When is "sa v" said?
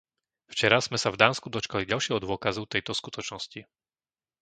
1.03-1.19